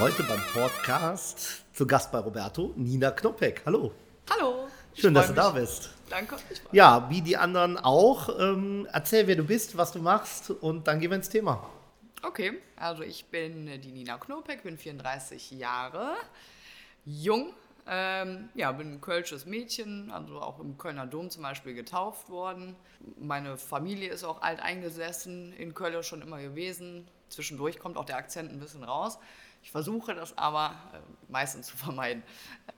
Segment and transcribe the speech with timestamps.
[0.00, 3.60] Heute beim Podcast zu Gast bei Roberto, Nina Knoppeck.
[3.66, 3.92] Hallo.
[4.30, 4.66] Hallo.
[4.94, 5.90] Schön, dass du da bist.
[6.08, 6.36] Danke.
[6.72, 8.30] Ja, wie die anderen auch.
[8.40, 11.68] Ähm, erzähl, wer du bist, was du machst und dann gehen wir ins Thema.
[12.22, 16.14] Okay, also ich bin die Nina Knopek, bin 34 Jahre,
[17.04, 17.52] jung,
[17.86, 22.74] ähm, ja, bin ein kölsches Mädchen, also auch im Kölner Dom zum Beispiel getauft worden.
[23.18, 27.06] Meine Familie ist auch alt eingesessen, in Köln schon immer gewesen.
[27.28, 29.18] Zwischendurch kommt auch der Akzent ein bisschen raus.
[29.62, 32.22] Ich versuche das aber äh, meistens zu vermeiden.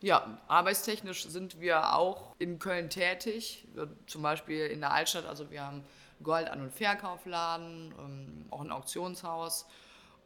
[0.01, 3.69] Ja, arbeitstechnisch sind wir auch in Köln tätig,
[4.07, 5.27] zum Beispiel in der Altstadt.
[5.27, 5.85] Also wir haben
[6.23, 9.67] Gold- an- und Verkaufladen, ähm, auch ein Auktionshaus.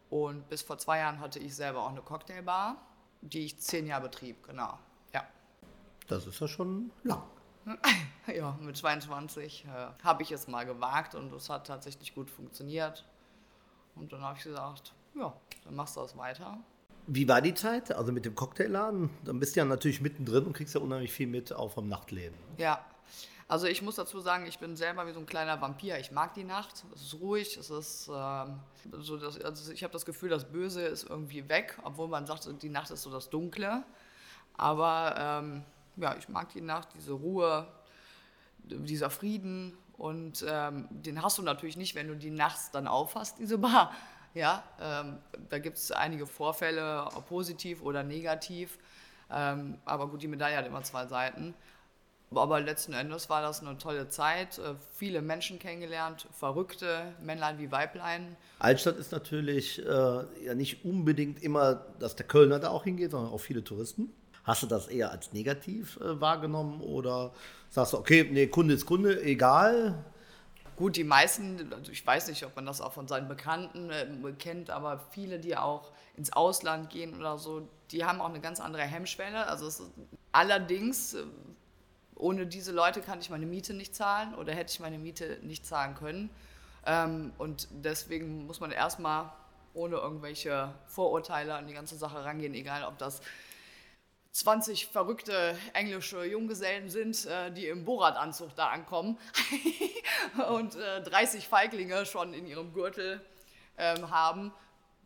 [0.08, 2.76] Und bis vor zwei Jahren hatte ich selber auch eine Cocktailbar,
[3.20, 4.78] die ich zehn Jahre betrieb, genau.
[5.12, 5.26] Ja.
[6.06, 7.22] Das ist ja schon lang.
[8.32, 13.04] ja, mit 22 äh, habe ich es mal gewagt und es hat tatsächlich gut funktioniert.
[13.96, 15.32] Und dann habe ich gesagt, ja,
[15.64, 16.58] dann machst du das weiter.
[17.06, 17.92] Wie war die Zeit?
[17.92, 19.10] Also mit dem Cocktailladen?
[19.24, 22.36] Dann bist du ja natürlich mittendrin und kriegst ja unheimlich viel mit auch vom Nachtleben.
[22.58, 22.84] Ja,
[23.48, 25.98] also ich muss dazu sagen, ich bin selber wie so ein kleiner Vampir.
[26.00, 26.84] Ich mag die Nacht.
[26.94, 27.56] Es ist ruhig.
[27.56, 28.58] Es ist ähm,
[28.98, 32.48] so, dass, also ich habe das Gefühl, das Böse ist irgendwie weg, obwohl man sagt,
[32.60, 33.84] die Nacht ist so das Dunkle.
[34.56, 35.62] Aber ähm,
[35.96, 37.68] ja, ich mag die Nacht, diese Ruhe,
[38.64, 39.78] dieser Frieden.
[39.96, 43.92] Und ähm, den hast du natürlich nicht, wenn du die nachts dann aufhast, diese Bar.
[44.36, 45.16] Ja, ähm,
[45.48, 48.78] da gibt es einige Vorfälle, positiv oder negativ.
[49.30, 51.54] Ähm, aber gut, die Medaille hat immer zwei Seiten.
[52.34, 57.72] Aber letzten Endes war das eine tolle Zeit, äh, viele Menschen kennengelernt, verrückte Männlein wie
[57.72, 58.36] Weiblein.
[58.58, 63.32] Altstadt ist natürlich äh, ja nicht unbedingt immer, dass der Kölner da auch hingeht, sondern
[63.32, 64.12] auch viele Touristen.
[64.44, 67.32] Hast du das eher als negativ äh, wahrgenommen oder
[67.70, 70.04] sagst du, okay, nee, Kunde ist Kunde, egal?
[70.76, 74.06] Gut, die meisten, also ich weiß nicht, ob man das auch von seinen Bekannten äh,
[74.38, 78.60] kennt, aber viele, die auch ins Ausland gehen oder so, die haben auch eine ganz
[78.60, 79.46] andere Hemmschwelle.
[79.46, 79.82] Also ist,
[80.32, 81.24] allerdings äh,
[82.14, 85.66] ohne diese Leute kann ich meine Miete nicht zahlen oder hätte ich meine Miete nicht
[85.66, 86.28] zahlen können.
[86.84, 89.32] Ähm, und deswegen muss man erstmal
[89.72, 93.20] ohne irgendwelche Vorurteile an die ganze Sache rangehen, egal ob das
[94.36, 99.18] 20 verrückte englische Junggesellen sind, äh, die im Borat-Anzug da ankommen
[100.50, 103.24] und äh, 30 Feiglinge schon in ihrem Gürtel
[103.78, 104.52] ähm, haben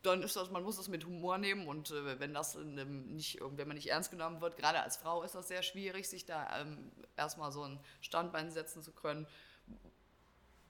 [0.03, 3.67] dann ist das, man muss das mit Humor nehmen und äh, wenn das nicht, wenn
[3.67, 6.91] man nicht ernst genommen wird, gerade als Frau ist das sehr schwierig, sich da ähm,
[7.15, 9.27] erstmal so ein Standbein setzen zu können.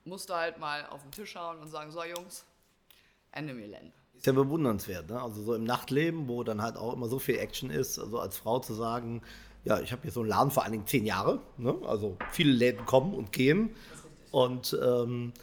[0.03, 2.45] Musst du halt mal auf den Tisch schauen und sagen, so Jungs,
[3.31, 4.00] Ende Gelände.
[4.21, 5.19] Ist ja bewundernswert, ne?
[5.19, 8.37] Also so im Nachtleben, wo dann halt auch immer so viel Action ist, also als
[8.37, 9.23] Frau zu sagen,
[9.65, 11.73] ja, ich habe hier so einen Laden vor allen Dingen zehn Jahre, ne?
[11.87, 13.71] also viele Läden kommen und gehen
[14.29, 15.33] und ähm,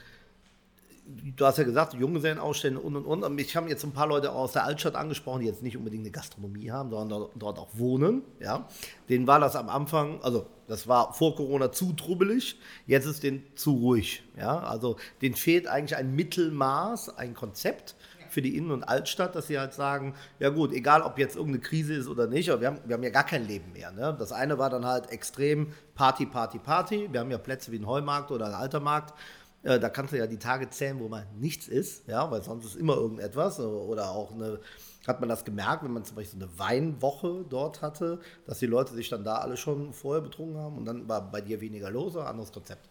[1.08, 3.24] du hast ja gesagt, Junggesellenausstände und und und.
[3.24, 6.04] Und mich haben jetzt ein paar Leute aus der Altstadt angesprochen, die jetzt nicht unbedingt
[6.04, 8.22] eine Gastronomie haben, sondern dort auch wohnen.
[8.38, 8.68] Ja.
[9.08, 13.42] Denen war das am Anfang, also das war vor Corona zu trubbelig, jetzt ist denen
[13.56, 14.22] zu ruhig.
[14.38, 14.60] Ja.
[14.60, 17.96] Also denen fehlt eigentlich ein Mittelmaß, ein Konzept
[18.30, 21.62] für die Innen- und Altstadt, dass sie halt sagen, ja gut, egal ob jetzt irgendeine
[21.62, 23.90] Krise ist oder nicht, aber wir haben, wir haben ja gar kein Leben mehr.
[23.92, 24.14] Ne?
[24.18, 27.08] Das eine war dann halt extrem Party, Party, Party.
[27.10, 29.14] Wir haben ja Plätze wie ein Heumarkt oder ein Altermarkt
[29.62, 32.64] äh, da kannst du ja die Tage zählen, wo mal nichts ist, ja, weil sonst
[32.64, 33.58] ist immer irgendetwas.
[33.60, 34.60] Oder auch eine,
[35.06, 38.66] hat man das gemerkt, wenn man zum Beispiel so eine Weinwoche dort hatte, dass die
[38.66, 41.90] Leute sich dann da alle schon vorher betrunken haben und dann war bei dir weniger
[41.90, 42.88] los oder anderes Konzept?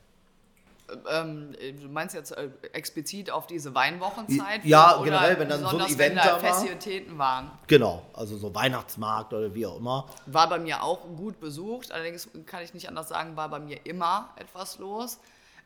[1.10, 4.64] Ähm, du meinst jetzt äh, explizit auf diese Weinwochenzeit?
[4.64, 6.40] Ja, generell, wenn dann so ein Event wenn da war.
[6.40, 7.52] Festivitäten waren.
[7.68, 10.08] Genau, also so Weihnachtsmarkt oder wie auch immer.
[10.28, 13.86] War bei mir auch gut besucht, allerdings kann ich nicht anders sagen, war bei mir
[13.86, 15.20] immer etwas los.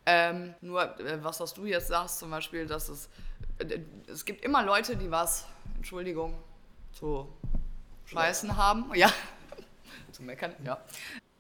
[0.07, 3.09] Ähm, nur, äh, was, was du jetzt sagst, zum Beispiel, dass es,
[3.59, 5.45] äh, es gibt immer Leute, die was,
[5.75, 6.33] Entschuldigung,
[6.93, 7.27] zu
[8.05, 8.91] scheißen haben.
[8.95, 9.11] Ja,
[10.11, 10.79] zu meckern, ja.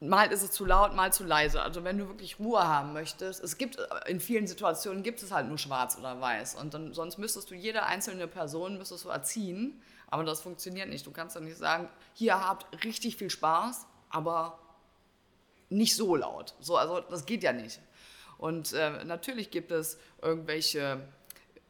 [0.03, 1.61] Mal ist es zu laut, mal zu leise.
[1.61, 3.77] Also wenn du wirklich Ruhe haben möchtest, es gibt
[4.07, 6.55] in vielen Situationen gibt es halt nur schwarz oder weiß.
[6.55, 9.79] Und dann, sonst müsstest du jede einzelne Person müsstest du erziehen.
[10.07, 11.05] Aber das funktioniert nicht.
[11.05, 14.57] Du kannst ja nicht sagen, hier habt richtig viel Spaß, aber
[15.69, 16.55] nicht so laut.
[16.59, 17.79] So, also das geht ja nicht.
[18.39, 20.99] Und äh, natürlich gibt es irgendwelche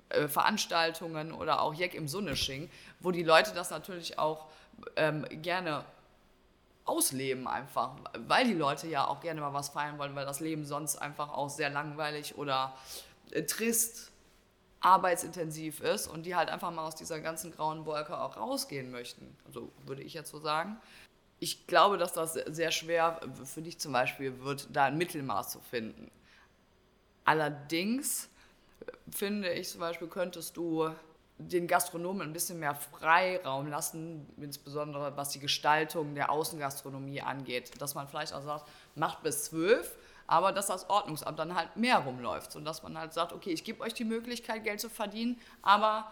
[0.07, 2.69] äh, Veranstaltungen oder auch Jack im Sunnesching,
[3.01, 4.47] wo die Leute das natürlich auch
[4.95, 5.83] ähm, gerne
[6.91, 7.95] ausleben einfach,
[8.27, 11.31] weil die Leute ja auch gerne mal was feiern wollen, weil das Leben sonst einfach
[11.31, 12.75] auch sehr langweilig oder
[13.31, 14.11] äh, trist,
[14.81, 19.37] arbeitsintensiv ist und die halt einfach mal aus dieser ganzen grauen Wolke auch rausgehen möchten.
[19.45, 20.77] Also würde ich jetzt so sagen.
[21.39, 25.59] Ich glaube, dass das sehr schwer für dich zum Beispiel wird, da ein Mittelmaß zu
[25.59, 26.11] finden.
[27.25, 28.27] Allerdings
[29.11, 30.89] finde ich zum Beispiel, könntest du
[31.47, 37.71] den Gastronomen ein bisschen mehr Freiraum lassen, insbesondere was die Gestaltung der Außengastronomie angeht.
[37.81, 39.97] Dass man vielleicht auch sagt, macht bis zwölf,
[40.27, 42.55] aber dass das Ordnungsamt dann halt mehr rumläuft.
[42.55, 46.11] Und dass man halt sagt, okay, ich gebe euch die Möglichkeit, Geld zu verdienen, aber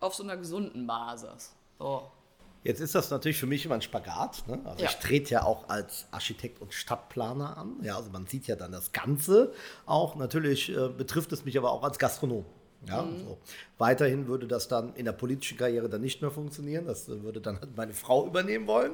[0.00, 1.54] auf so einer gesunden Basis.
[1.78, 2.10] So.
[2.64, 4.46] Jetzt ist das natürlich für mich immer ein Spagat.
[4.48, 4.60] Ne?
[4.64, 4.90] Also Ja.
[4.90, 7.76] ich trete ja auch als Architekt und Stadtplaner an.
[7.82, 9.52] Ja, also man sieht ja dann das Ganze
[9.86, 10.16] auch.
[10.16, 12.44] Natürlich äh, betrifft es mich aber auch als Gastronom.
[12.86, 13.38] Ja, so.
[13.76, 16.86] Weiterhin würde das dann in der politischen Karriere dann nicht mehr funktionieren.
[16.86, 18.92] Das äh, würde dann halt meine Frau übernehmen wollen.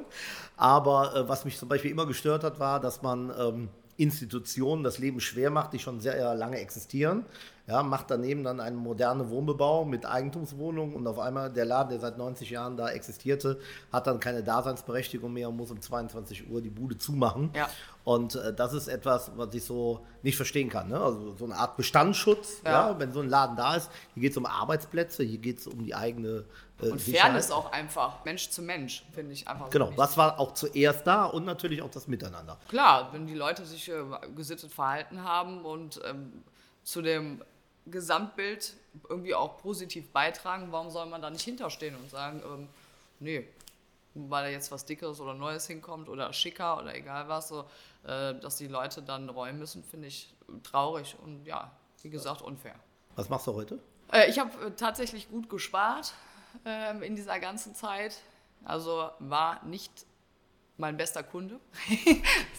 [0.57, 4.97] Aber äh, was mich zum Beispiel immer gestört hat, war, dass man ähm, Institutionen das
[4.97, 7.25] Leben schwer macht, die schon sehr äh, lange existieren.
[7.67, 11.99] Ja, macht daneben dann einen modernen Wohnbebau mit Eigentumswohnungen und auf einmal der Laden, der
[11.99, 13.59] seit 90 Jahren da existierte,
[13.91, 17.49] hat dann keine Daseinsberechtigung mehr und muss um 22 Uhr die Bude zumachen.
[17.55, 17.67] Ja.
[18.03, 20.89] Und äh, das ist etwas, was ich so nicht verstehen kann.
[20.89, 20.99] Ne?
[20.99, 22.91] Also so eine Art Bestandsschutz, ja.
[22.91, 22.99] Ja.
[22.99, 23.89] wenn so ein Laden da ist.
[24.13, 26.45] Hier geht es um Arbeitsplätze, hier geht es um die eigene
[26.83, 27.29] äh, Und Sicherheit.
[27.31, 29.97] Fairness auch einfach, Mensch zu Mensch, finde ich einfach so Genau, wichtig.
[29.97, 32.59] was war auch zuerst da und natürlich auch das Miteinander.
[32.69, 34.03] Klar, wenn die Leute sich äh,
[34.35, 36.43] gesittet verhalten haben und ähm,
[36.83, 37.41] zu dem
[37.87, 38.73] Gesamtbild
[39.09, 42.67] irgendwie auch positiv beitragen, warum soll man da nicht hinterstehen und sagen, ähm,
[43.19, 43.47] nee,
[44.13, 47.65] weil da jetzt was Dickeres oder Neues hinkommt oder schicker oder egal was, so,
[48.05, 50.33] äh, dass die Leute dann räumen müssen, finde ich
[50.63, 51.71] traurig und ja,
[52.01, 52.75] wie gesagt, unfair.
[53.15, 53.79] Was machst du heute?
[54.11, 56.13] Äh, ich habe äh, tatsächlich gut gespart
[56.65, 58.17] ähm, in dieser ganzen Zeit.
[58.63, 59.91] Also war nicht
[60.77, 61.59] mein bester Kunde.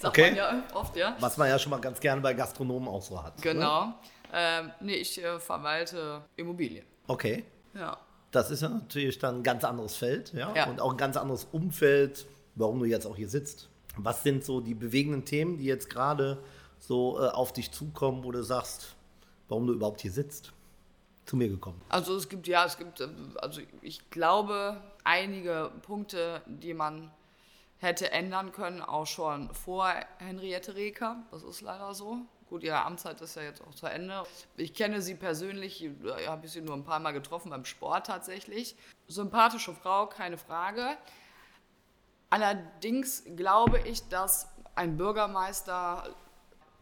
[0.01, 0.31] Sagt Okay.
[0.31, 1.17] man ja oft, ja.
[1.21, 3.43] Was man ja schon mal ganz gerne bei Gastronomen auch so hat.
[3.45, 3.95] Ne?
[4.33, 6.85] Ähm, nee, ich äh, verwalte Immobilien.
[7.07, 7.45] Okay.
[7.75, 7.99] Ja.
[8.31, 10.55] Das ist ja natürlich dann ein ganz anderes Feld, ja?
[10.55, 10.67] Ja.
[10.67, 13.69] Und auch ein ganz anderes Umfeld, warum du jetzt auch hier sitzt.
[13.97, 16.43] Was sind so die bewegenden Themen, die jetzt gerade
[16.79, 18.95] so äh, auf dich zukommen, wo du sagst,
[19.49, 20.53] warum du überhaupt hier sitzt?
[21.25, 21.81] Zu mir gekommen.
[21.89, 27.11] Also es gibt, ja, es gibt, äh, also ich glaube, einige Punkte, die man
[27.79, 31.25] hätte ändern können, auch schon vor Henriette Reker.
[31.31, 32.19] Das ist leider so.
[32.49, 34.23] Gut, ihre Amtszeit ist ja jetzt auch zu Ende.
[34.57, 38.07] Ich kenne sie persönlich, ja, habe ich sie nur ein paar Mal getroffen beim Sport
[38.07, 38.77] tatsächlich.
[39.09, 40.97] Sympathische Frau, keine Frage.
[42.31, 46.15] Allerdings glaube ich, dass ein Bürgermeister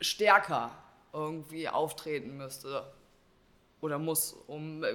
[0.01, 0.71] stärker
[1.13, 2.93] irgendwie auftreten müsste
[3.81, 4.93] oder muss, um äh,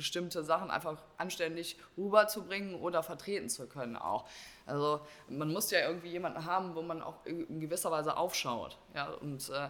[0.00, 4.26] bestimmte Sachen einfach anständig rüberzubringen oder vertreten zu können auch.
[4.64, 8.78] Also man muss ja irgendwie jemanden haben, wo man auch in gewisser Weise aufschaut.
[8.94, 9.10] Ja?
[9.10, 9.68] Und äh,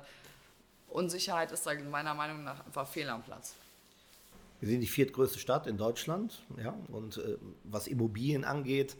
[0.88, 3.56] Unsicherheit ist da meiner Meinung nach einfach fehl am Platz.
[4.60, 8.96] Wir sind die viertgrößte Stadt in Deutschland, ja, und äh, was Immobilien angeht,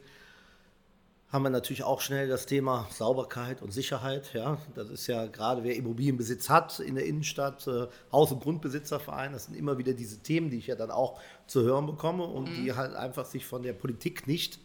[1.31, 4.57] haben wir natürlich auch schnell das Thema Sauberkeit und Sicherheit, ja.
[4.75, 9.45] Das ist ja gerade, wer Immobilienbesitz hat in der Innenstadt, äh, Haus- und Grundbesitzerverein, das
[9.45, 12.73] sind immer wieder diese Themen, die ich ja dann auch zu hören bekomme und die
[12.73, 14.59] halt einfach sich von der Politik nicht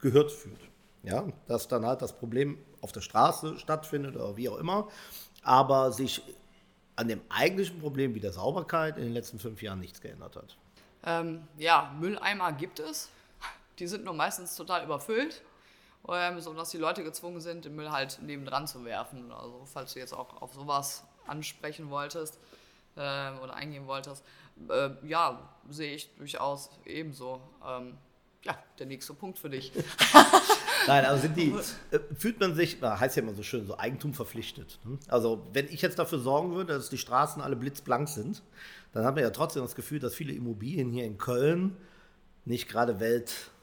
[0.00, 0.60] gehört fühlt.
[1.04, 4.88] Ja, dass dann halt das Problem auf der Straße stattfindet oder wie auch immer,
[5.42, 6.22] aber sich
[6.94, 10.56] an dem eigentlichen Problem wie der Sauberkeit in den letzten fünf Jahren nichts geändert hat.
[11.04, 13.08] Ähm, ja, Mülleimer gibt es.
[13.78, 15.42] Die sind nur meistens total überfüllt,
[16.08, 19.32] ähm, sodass die Leute gezwungen sind, den Müll halt nebendran zu werfen.
[19.32, 22.38] Also falls du jetzt auch auf sowas ansprechen wolltest
[22.96, 24.24] ähm, oder eingehen wolltest,
[24.68, 27.40] äh, ja, sehe ich durchaus ebenso.
[27.66, 27.96] Ähm,
[28.44, 29.72] ja, der nächste Punkt für dich.
[30.88, 31.54] Nein, also sind die,
[31.90, 34.80] äh, fühlt man sich, na, heißt ja immer so schön, so Eigentum verpflichtet.
[34.84, 34.98] ne?
[35.08, 38.42] Also wenn ich jetzt dafür sorgen würde, dass die Straßen alle blitzblank sind,
[38.92, 41.76] dann haben wir ja trotzdem das Gefühl, dass viele Immobilien hier in Köln
[42.44, 42.98] nicht gerade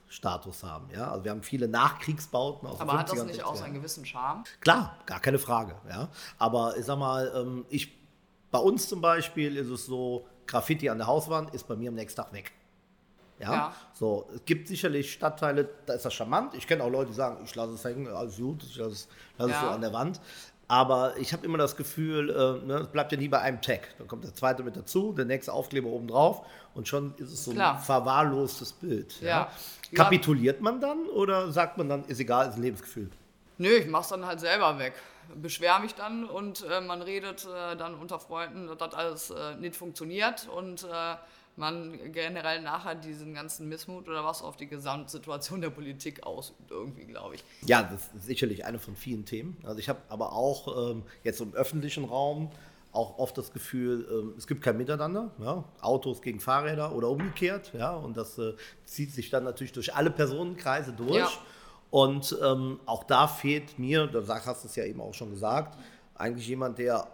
[0.10, 0.90] Weltstatus haben.
[0.92, 1.12] Ja?
[1.12, 3.74] Also wir haben viele Nachkriegsbauten aus den Aber hat 50er das nicht 60er auch seinen
[3.76, 4.44] gewissen Charme?
[4.60, 5.76] Klar, gar keine Frage.
[5.88, 6.10] Ja.
[6.38, 7.96] Aber ich sag mal, ähm, ich,
[8.52, 11.96] bei uns zum Beispiel ist es so, Graffiti an der Hauswand ist bei mir am
[11.96, 12.52] nächsten Tag weg.
[13.40, 13.54] Ja?
[13.54, 13.74] Ja.
[13.94, 16.56] So, es gibt sicherlich Stadtteile, da ist das charmant.
[16.56, 19.08] Ich kenne auch Leute, die sagen, ich lasse es hängen, alles gut, ich lasse es,
[19.38, 19.62] lasse es Ja.
[19.62, 20.20] so an der Wand.
[20.70, 23.88] Aber ich habe immer das Gefühl, äh, ne, es bleibt ja nie bei einem Tag.
[23.98, 26.46] Dann kommt der zweite mit dazu, der nächste Aufkleber oben drauf
[26.76, 27.78] und schon ist es so Klar.
[27.78, 29.20] ein verwahrlostes Bild.
[29.20, 29.52] Ja.
[29.96, 33.10] Kapituliert man dann oder sagt man dann, ist egal, ist ein Lebensgefühl?
[33.58, 34.94] Nö, ich mach's dann halt selber weg.
[35.34, 39.56] Beschwer mich dann und äh, man redet äh, dann unter Freunden, dass das alles äh,
[39.56, 41.16] nicht funktioniert und äh,
[41.56, 47.06] man generell nachher diesen ganzen Missmut oder was auf die Gesamtsituation der Politik ausübt, irgendwie,
[47.06, 47.44] glaube ich.
[47.66, 49.58] Ja, das ist sicherlich eine von vielen Themen.
[49.64, 52.52] Also ich habe aber auch ähm, jetzt im öffentlichen Raum
[52.92, 55.32] auch oft das Gefühl, ähm, es gibt kein Miteinander.
[55.40, 55.64] Ja?
[55.82, 57.72] Autos gegen Fahrräder oder umgekehrt.
[57.74, 57.96] Ja?
[57.96, 58.54] Und das äh,
[58.86, 61.16] zieht sich dann natürlich durch alle Personenkreise durch.
[61.16, 61.30] Ja.
[61.92, 65.78] Und ähm, auch da fehlt mir, da hast du es ja eben auch schon gesagt,
[66.16, 67.08] eigentlich jemand, der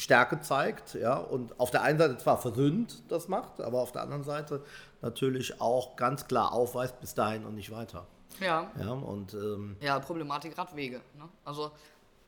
[0.00, 4.02] Stärke zeigt, ja, und auf der einen Seite zwar versöhnt das macht, aber auf der
[4.02, 4.62] anderen Seite
[5.02, 8.06] natürlich auch ganz klar aufweist, bis dahin und nicht weiter.
[8.40, 8.70] Ja.
[8.80, 11.00] Ja, und ähm, Ja, Problematik Radwege.
[11.18, 11.28] Ne?
[11.44, 11.70] Also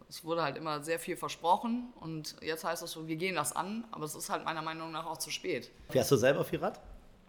[0.09, 3.55] es wurde halt immer sehr viel versprochen und jetzt heißt es so, wir gehen das
[3.57, 5.71] an, aber es ist halt meiner Meinung nach auch zu spät.
[5.89, 6.81] fährst du selber viel Rad?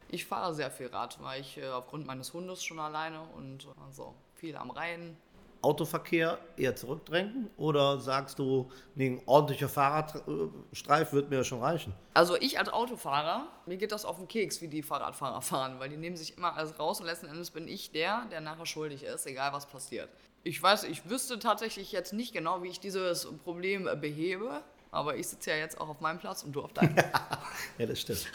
[0.09, 4.13] Ich fahre sehr viel Rad, weil ich äh, aufgrund meines Hundes schon alleine und also
[4.35, 5.17] viel am Rhein.
[5.63, 11.93] Autoverkehr eher zurückdrängen oder sagst du, nee, ein ordentlicher Fahrradstreif wird mir schon reichen?
[12.13, 15.89] Also ich als Autofahrer, mir geht das auf den Keks, wie die Fahrradfahrer fahren, weil
[15.89, 19.03] die nehmen sich immer alles raus und letzten Endes bin ich der, der nachher schuldig
[19.03, 20.09] ist, egal was passiert.
[20.43, 24.61] Ich weiß, ich wüsste tatsächlich jetzt nicht genau, wie ich dieses Problem behebe,
[24.93, 26.95] aber ich sitze ja jetzt auch auf meinem Platz und du auf deinem.
[27.77, 28.25] Ja, das stimmt.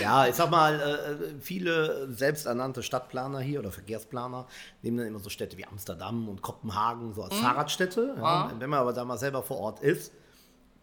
[0.00, 4.46] ja, ich sag mal, äh, viele selbsternannte Stadtplaner hier oder Verkehrsplaner
[4.82, 8.14] nehmen dann immer so Städte wie Amsterdam und Kopenhagen so als Fahrradstädte.
[8.16, 8.52] Ja.
[8.58, 10.12] Wenn man aber da mal selber vor Ort ist,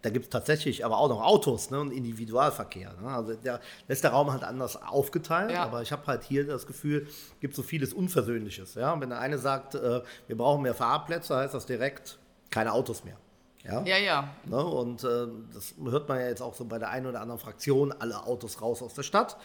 [0.02, 2.94] da gibt es tatsächlich aber auch noch Autos ne, und Individualverkehr.
[3.02, 3.08] Ne?
[3.08, 3.64] Also der, da
[3.94, 5.64] ist der Raum halt anders aufgeteilt, Ja.
[5.64, 8.76] aber ich habe halt hier das Gefühl, es gibt so vieles Unversöhnliches.
[8.76, 8.92] Ja?
[8.92, 13.06] Und wenn der eine sagt, äh, wir brauchen mehr Fahrradplätze, heißt das direkt keine Autos
[13.06, 13.16] mehr.
[13.64, 13.82] Ja?
[13.84, 14.30] ja, ja.
[14.46, 14.58] Ne?
[14.64, 17.92] Und äh, das hört man ja jetzt auch so bei der einen oder anderen Fraktion,
[17.94, 19.38] alle Autos raus aus der Stadt.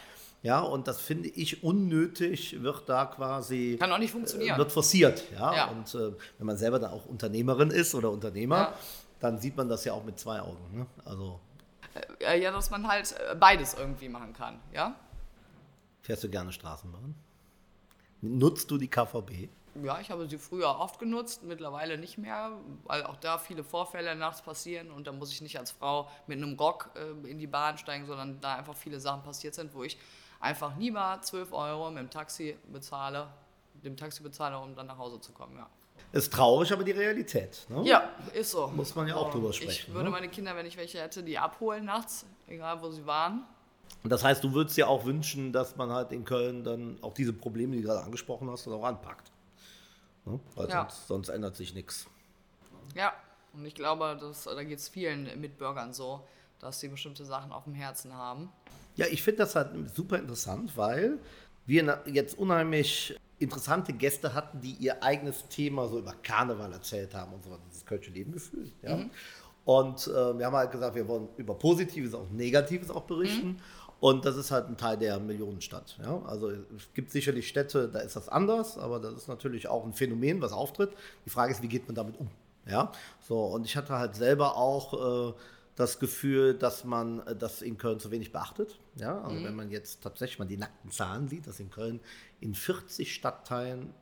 [0.43, 4.57] Ja, und das finde ich unnötig, wird da quasi Kann auch nicht funktionieren.
[4.57, 5.25] wird forciert.
[5.33, 5.67] Ja, Ja.
[5.71, 8.75] und äh, wenn man selber dann auch Unternehmerin ist oder Unternehmer, Ja.
[9.21, 10.79] dann sieht man das ja auch mit zwei Augen.
[10.79, 10.87] Ne?
[11.05, 11.41] Also
[12.21, 14.95] Äh, ja, dass man halt äh, beides irgendwie machen kann, ja?
[16.03, 17.15] fährst du gerne Straßenbahn?
[18.21, 19.49] Nutzt du die KVB?
[19.85, 22.53] Ja, ich habe sie früher oft genutzt, mittlerweile nicht mehr,
[22.85, 26.39] weil auch da viele Vorfälle nachts passieren und da muss ich nicht als Frau mit
[26.39, 29.85] einem Rock äh, in die Bahn steigen, sondern da einfach viele Sachen passiert sind, wo
[29.85, 29.99] ich
[30.41, 33.29] einfach lieber 12 Euro mit dem Taxi bezahle,
[33.85, 35.69] dem Taxi bezahle, um dann nach Hause zu kommen, ja.
[36.13, 37.67] Ist traurig, aber die Realität.
[37.69, 37.83] Ne?
[37.85, 38.69] Ja, ist so.
[38.69, 40.11] Muss man ja auch drüber Ich sprechen, würde ne?
[40.11, 43.45] meine Kinder, wenn ich welche hätte, die abholen nachts, egal wo sie waren.
[44.03, 47.13] Und das heißt, du würdest dir auch wünschen, dass man halt in Köln dann auch
[47.13, 49.31] diese Probleme, die du gerade angesprochen hast, dann auch anpackt.
[50.31, 50.41] Ne?
[50.55, 50.83] Weil Ja.
[50.83, 52.07] sonst, sonst ändert sich nichts.
[52.95, 53.13] Ja,
[53.53, 56.27] und ich glaube, dass, da geht es vielen Mitbürgern so,
[56.61, 58.51] dass sie bestimmte Sachen auf dem Herzen haben.
[58.97, 61.19] Ja, ich finde das halt super interessant, weil
[61.67, 67.33] wir jetzt unheimlich interessante Gäste hatten, die ihr eigenes Thema so über Karneval erzählt haben
[67.35, 68.73] und so weiter, das kölsche Lebengefühl.
[68.83, 68.99] Ja?
[69.65, 73.61] Und äh, wir haben halt gesagt, wir wollen über Positives, auch Negatives auch berichten.
[74.01, 75.99] Und das ist halt ein Teil der Millionenstadt.
[76.01, 76.23] Ja?
[76.27, 79.93] Also es gibt sicherlich Städte, da ist das anders, aber das ist natürlich auch ein
[79.93, 80.91] Phänomen, was auftritt.
[81.27, 82.31] Die Frage ist, wie geht man damit um?
[82.67, 82.93] Ja?
[83.21, 85.35] So, und ich hatte halt selber auch äh,
[85.75, 88.79] das Gefühl, dass man äh, das in Köln zu wenig beachtet.
[88.97, 89.21] Ja?
[89.23, 91.99] Also wenn man jetzt tatsächlich mal die nackten Zahlen sieht, dass in Köln
[92.41, 93.93] in 40 Stadtteilen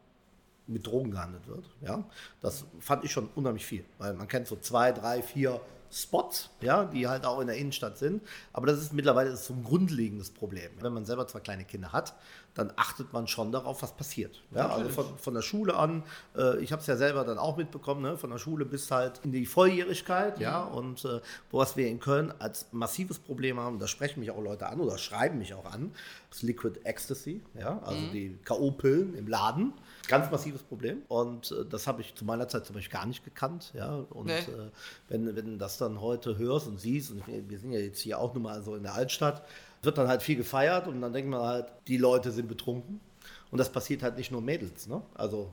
[0.66, 1.64] mit Drogen gehandelt wird.
[1.80, 2.04] Ja?
[2.42, 6.84] Das fand ich schon unheimlich viel, weil man kennt so zwei, drei, vier Spots, ja,
[6.84, 8.22] die halt auch in der Innenstadt sind.
[8.52, 10.70] Aber das ist mittlerweile ist so ein grundlegendes Problem.
[10.80, 12.14] Wenn man selber zwei kleine Kinder hat,
[12.56, 14.42] dann achtet man schon darauf, was passiert.
[14.54, 16.02] Ja, also von, von der Schule an,
[16.36, 19.20] äh, ich habe es ja selber dann auch mitbekommen, ne, von der Schule bis halt
[19.24, 21.20] in die Volljährigkeit, ja, und äh,
[21.52, 24.96] was wir in Köln als massives Problem haben, da sprechen mich auch Leute an oder
[24.96, 25.92] schreiben mich auch an,
[26.30, 29.74] das Liquid Ecstasy, ja, also die K.O.-Pillen im Laden.
[30.08, 31.02] Ganz massives Problem.
[31.08, 33.72] Und äh, das habe ich zu meiner Zeit zum Beispiel gar nicht gekannt.
[33.74, 34.04] Ja?
[34.10, 34.38] Und Nee.
[34.38, 34.70] äh,
[35.08, 38.18] wenn, wenn du das dann heute hörst und siehst, und wir sind ja jetzt hier
[38.18, 39.42] auch nun mal so in der Altstadt,
[39.82, 43.00] wird dann halt viel gefeiert und dann denkt man halt, die Leute sind betrunken.
[43.50, 44.86] Und das passiert halt nicht nur Mädels.
[44.88, 45.00] Ne?
[45.14, 45.50] Also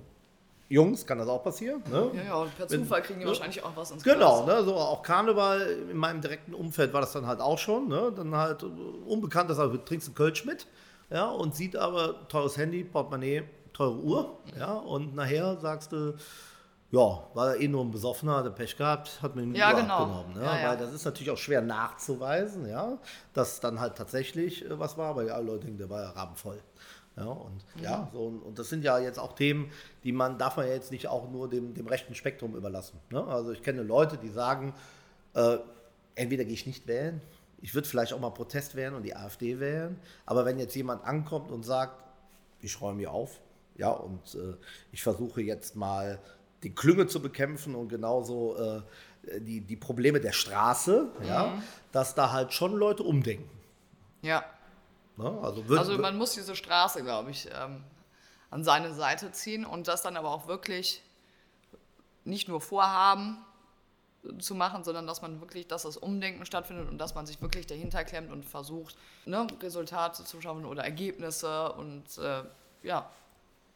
[0.70, 1.84] Jungs kann das auch passieren.
[1.92, 2.10] Ne?
[2.16, 3.32] Ja, ja, und per Zufall kriegen die ne?
[3.32, 4.60] wahrscheinlich auch was ins Genau, Glas.
[4.60, 7.88] ne, so auch Karneval in meinem direkten Umfeld war das dann halt auch schon.
[7.88, 8.12] Ne?
[8.16, 8.66] Dann halt äh,
[9.08, 10.66] unbekannt, dass du trinkst einen Kölsch mit
[11.12, 14.38] ja, und sieht aber teures Handy, Portemonnaie, teure Uhr.
[14.58, 16.16] Ja, und nachher sagst du,
[16.92, 19.74] ja, war er eh nur ein Besoffener, hat er Pech gehabt, hat mir die Ja,
[19.74, 19.94] Uhr genau.
[19.98, 20.34] abgenommen.
[20.36, 20.44] Ne?
[20.44, 20.70] Ja, ja.
[20.70, 22.98] Weil das ist natürlich auch schwer nachzuweisen, ja,
[23.34, 26.60] dass dann halt tatsächlich äh, was war, weil alle Leute denken, der war ja rabenvoll.
[27.16, 29.72] Ja, und ja, so, und- und das sind ja jetzt auch Themen,
[30.04, 33.00] die man, darf man ja jetzt nicht auch nur dem, dem rechten Spektrum überlassen.
[33.12, 33.24] Ne?
[33.26, 34.74] Also ich kenne Leute, die sagen,
[35.36, 35.58] äh,
[36.16, 37.22] entweder gehe ich nicht wählen,
[37.62, 41.04] ich würde vielleicht auch mal Protest wählen und die AfD wählen, aber wenn jetzt jemand
[41.06, 42.04] ankommt und sagt,
[42.62, 43.40] ich räume hier auf,
[43.76, 44.56] ja, und äh,
[44.92, 46.20] ich versuche jetzt mal
[46.64, 48.82] die Klünge zu bekämpfen und genauso äh,
[49.40, 51.62] die, die Probleme der Straße, ja,
[51.92, 53.50] dass da halt schon Leute umdenken.
[54.22, 54.44] Ja.
[55.18, 55.40] Ne?
[55.42, 57.84] Also, würd, Also man muss diese Straße, glaube ich, ähm,
[58.50, 61.04] an seine Seite ziehen und das dann aber auch wirklich
[62.26, 63.38] nicht nur vorhaben
[64.40, 67.68] zu machen, sondern dass man wirklich, dass das Umdenken stattfindet und dass man sich wirklich
[67.68, 72.44] dahinter klemmt und versucht, ne, Resultate zu schaffen oder Ergebnisse und äh,
[72.84, 73.10] ja,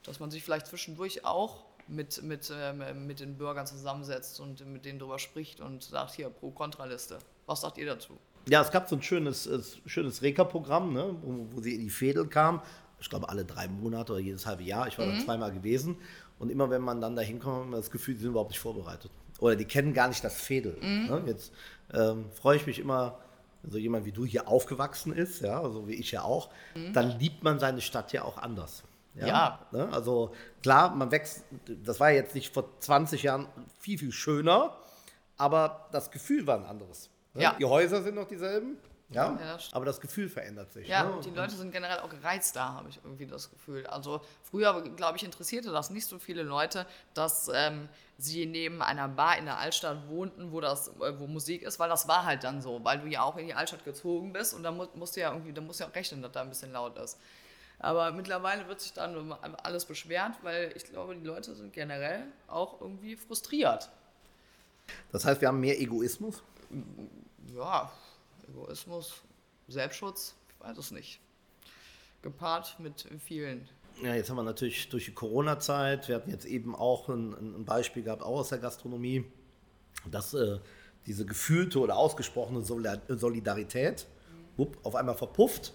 [0.07, 4.85] dass man sich vielleicht zwischendurch auch mit, mit, ähm, mit den Bürgern zusammensetzt und mit
[4.85, 7.19] denen drüber spricht und sagt, hier, Pro-Kontra-Liste.
[7.45, 8.13] Was sagt ihr dazu?
[8.49, 9.49] Ja, es gab so ein schönes,
[9.85, 12.61] schönes Reka-Programm, ne, wo, wo sie in die Fädel kam.
[12.99, 14.87] Ich glaube, alle drei Monate oder jedes halbe Jahr.
[14.87, 15.19] Ich war mhm.
[15.19, 15.97] da zweimal gewesen.
[16.39, 18.59] Und immer wenn man dann da hinkommt, hat man das Gefühl, sie sind überhaupt nicht
[18.59, 19.11] vorbereitet.
[19.39, 20.77] Oder die kennen gar nicht das Fädel.
[20.81, 21.07] Mhm.
[21.07, 21.23] Ne?
[21.27, 21.53] Jetzt
[21.93, 23.19] ähm, freue ich mich immer,
[23.61, 26.93] wenn so jemand wie du hier aufgewachsen ist, ja, so wie ich ja auch, mhm.
[26.93, 28.83] dann liebt man seine Stadt ja auch anders.
[29.19, 29.27] Ja.
[29.27, 29.67] ja.
[29.71, 29.89] Ne?
[29.91, 31.43] Also klar, man wächst,
[31.83, 33.47] das war jetzt nicht vor 20 Jahren
[33.79, 34.77] viel, viel schöner,
[35.37, 37.09] aber das Gefühl war ein anderes.
[37.33, 37.43] Ne?
[37.43, 37.55] Ja.
[37.59, 38.77] Die Häuser sind noch dieselben.
[39.09, 40.87] Ja, ja das aber das Gefühl verändert sich.
[40.87, 41.21] Ja, ne?
[41.23, 43.87] die Leute sind generell auch gereizter, habe ich irgendwie das Gefühl.
[43.87, 49.07] Also früher, glaube ich, interessierte das nicht so viele Leute, dass ähm, sie neben einer
[49.07, 52.43] Bar in der Altstadt wohnten, wo, das, äh, wo Musik ist, weil das war halt
[52.43, 55.21] dann so, weil du ja auch in die Altstadt gezogen bist und da musst du
[55.21, 57.17] ja irgendwie, da musst du ja auch rechnen, dass da ein bisschen laut ist.
[57.79, 59.31] Aber mittlerweile wird sich dann
[59.63, 63.89] alles beschwert, weil ich glaube, die Leute sind generell auch irgendwie frustriert.
[65.11, 66.41] Das heißt, wir haben mehr Egoismus?
[67.55, 67.91] Ja,
[68.47, 69.21] Egoismus,
[69.67, 71.19] Selbstschutz, ich weiß es nicht.
[72.21, 73.69] Gepaart mit vielen.
[74.01, 77.65] Ja, jetzt haben wir natürlich durch die Corona-Zeit, wir hatten jetzt eben auch ein, ein,
[77.65, 79.25] Beispiel gehabt, auch aus der Gastronomie,
[80.09, 80.59] dass äh,
[81.05, 84.07] diese gefühlte oder ausgesprochene Solidarität
[84.57, 84.67] mhm.
[84.83, 85.73] auf einmal verpufft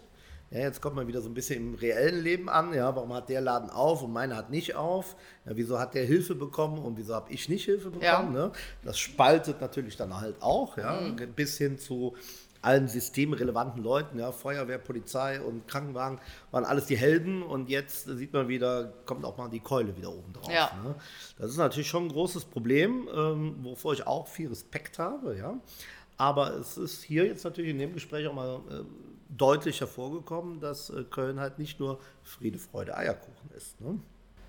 [0.52, 2.74] ja, jetzt kommt man wieder so ein bisschen im reellen Leben an.
[2.74, 5.16] Ja, warum hat der Laden auf und meiner hat nicht auf?
[5.46, 8.04] Ja, wieso hat der Hilfe bekommen und wieso habe ich nicht Hilfe bekommen?
[8.04, 8.22] Ja.
[8.22, 8.52] Ne?
[8.82, 11.16] Das spaltet natürlich dann halt auch, ja, mhm.
[11.34, 12.14] bis hin zu
[12.60, 18.32] allen systemrelevanten Leuten, ja, Feuerwehr, Polizei und Krankenwagen waren alles die Helden und jetzt sieht
[18.32, 20.52] man wieder, kommt auch mal die Keule wieder oben drauf.
[20.52, 20.70] Ja.
[20.84, 20.94] Ne?
[21.38, 25.58] Das ist natürlich schon ein großes Problem, ähm, wovor ich auch viel Respekt habe, ja.
[26.22, 28.84] Aber es ist hier jetzt natürlich in dem Gespräch auch mal äh,
[29.28, 33.80] deutlich hervorgekommen, dass äh, Köln halt nicht nur Friede, Freude, Eierkuchen ist.
[33.80, 33.98] Ne?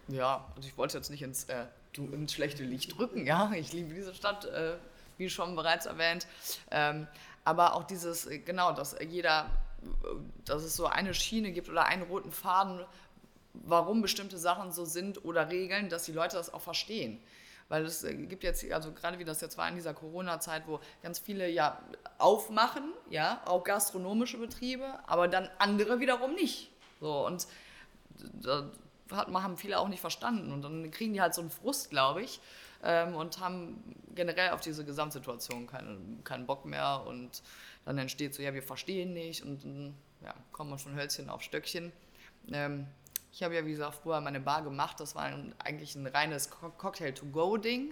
[0.08, 1.65] Ja, also ich wollte jetzt nicht ins, äh,
[1.98, 3.51] ins schlechte Licht drücken, ja.
[3.53, 4.75] Ich liebe diese Stadt, äh,
[5.18, 6.27] wie schon bereits erwähnt.
[6.70, 7.08] Ähm,
[7.44, 9.50] aber auch dieses, äh, genau, dass jeder,
[10.45, 12.86] dass es so eine Schiene gibt oder einen roten Faden,
[13.54, 17.19] warum bestimmte Sachen so sind oder Regeln, dass die Leute das auch verstehen.
[17.69, 20.80] Weil es äh, gibt jetzt, also gerade wie das jetzt war in dieser Corona-Zeit, wo
[21.02, 21.82] ganz viele ja
[22.17, 26.71] aufmachen, ja, auch gastronomische Betriebe, aber dann andere wiederum nicht.
[26.99, 27.47] So, und
[28.41, 28.71] da
[29.12, 30.52] hat, haben viele auch nicht verstanden.
[30.52, 32.39] Und dann kriegen die halt so einen Frust, glaube ich,
[32.84, 37.04] ähm, und haben generell auf diese Gesamtsituation keinen, keinen Bock mehr.
[37.06, 37.41] Und
[37.86, 41.91] dann entsteht so, ja, wir verstehen nicht und ja, kommt man von Hölzchen auf Stöckchen.
[42.52, 42.88] Ähm,
[43.34, 45.00] ich habe ja, wie gesagt, früher meine Bar gemacht.
[45.00, 45.24] Das war
[45.58, 47.91] eigentlich ein reines Cocktail-to-go-Ding.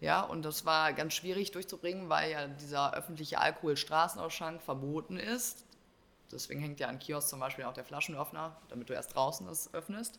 [0.00, 5.66] Ja, und das war ganz schwierig durchzubringen, weil ja dieser öffentliche Alkohol-Straßenausschank verboten ist.
[6.32, 9.74] Deswegen hängt ja an Kiosk zum Beispiel auch der Flaschenöffner, damit du erst draußen das
[9.74, 10.18] öffnest.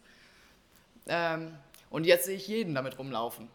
[1.07, 1.57] Ähm,
[1.89, 3.47] und jetzt sehe ich jeden damit rumlaufen.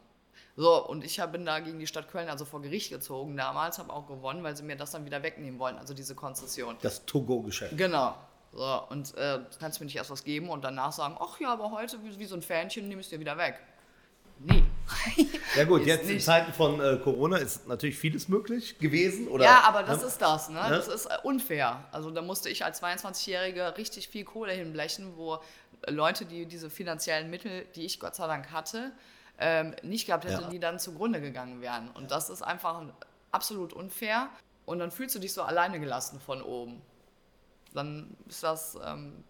[0.56, 3.92] So, und ich bin da gegen die Stadt Köln also vor Gericht gezogen damals, habe
[3.92, 6.76] auch gewonnen, weil sie mir das dann wieder wegnehmen wollen, also diese Konzession.
[6.82, 7.76] Das To-Go-Geschäft.
[7.76, 8.16] Genau.
[8.56, 11.72] So, und äh, kannst mir nicht erst was geben und danach sagen, ach ja, aber
[11.72, 13.60] heute wie, wie so ein Fähnchen nehme ich dir wieder weg.
[14.38, 14.62] Nee.
[15.56, 16.16] Ja gut, jetzt nicht.
[16.16, 19.26] in Zeiten von äh, Corona ist natürlich vieles möglich gewesen.
[19.26, 20.06] Oder, ja, aber das ne?
[20.06, 20.58] ist das, ne?
[20.58, 20.68] Ja?
[20.68, 21.82] Das ist äh, unfair.
[21.92, 25.38] Also da musste ich als 22-Jährige richtig viel Kohle hinblechen, wo
[25.86, 28.92] Leute, die diese finanziellen Mittel, die ich Gott sei Dank hatte,
[29.38, 30.48] ähm, nicht gehabt hätten, ja.
[30.50, 31.90] die dann zugrunde gegangen wären.
[31.92, 32.82] Und das ist einfach
[33.32, 34.28] absolut unfair.
[34.66, 36.82] Und dann fühlst du dich so alleine gelassen von oben
[37.76, 39.24] dann ist das, ähm,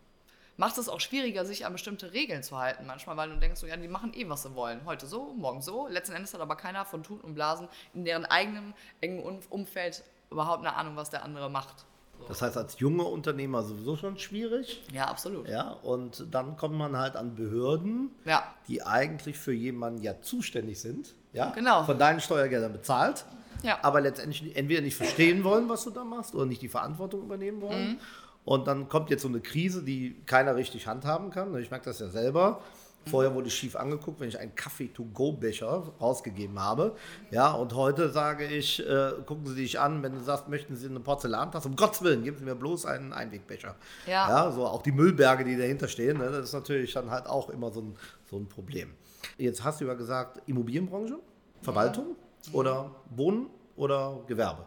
[0.56, 3.66] macht es auch schwieriger, sich an bestimmte Regeln zu halten manchmal, weil du denkst, so,
[3.66, 4.80] ja, die machen eh, was sie wollen.
[4.86, 5.88] Heute so, morgen so.
[5.88, 10.66] Letzten Endes hat aber keiner von Tun und Blasen in deren eigenem engen Umfeld überhaupt
[10.66, 11.84] eine Ahnung, was der andere macht.
[12.18, 12.28] So.
[12.28, 14.82] Das heißt, als junger Unternehmer sowieso schon schwierig.
[14.92, 15.48] Ja, absolut.
[15.48, 18.42] Ja, und dann kommt man halt an Behörden, ja.
[18.68, 21.14] die eigentlich für jemanden ja zuständig sind.
[21.34, 21.84] Ja, genau.
[21.84, 23.26] Von deinen Steuergeldern bezahlt.
[23.62, 23.78] Ja.
[23.82, 27.60] Aber letztendlich entweder nicht verstehen wollen, was du da machst, oder nicht die Verantwortung übernehmen
[27.60, 27.88] wollen.
[27.88, 27.98] Mhm.
[28.46, 31.54] Und dann kommt jetzt so eine Krise, die keiner richtig handhaben kann.
[31.58, 32.62] Ich merke das ja selber.
[33.10, 36.96] Vorher wurde ich schief angeguckt, wenn ich einen Kaffee-to-go-Becher rausgegeben habe.
[37.30, 40.88] Ja, und heute sage ich, äh, gucken Sie dich an, wenn du sagst, möchten Sie
[40.88, 43.74] eine Porzellantasse, um Gottes Willen, geben Sie mir bloß einen Einwegbecher.
[44.06, 44.28] Ja.
[44.28, 47.50] ja so auch die Müllberge, die dahinter stehen, ne, das ist natürlich dann halt auch
[47.50, 47.96] immer so ein,
[48.28, 48.94] so ein Problem.
[49.38, 51.18] Jetzt hast du ja gesagt, Immobilienbranche,
[51.62, 52.54] Verwaltung ja.
[52.54, 54.64] oder Wohnen oder Gewerbe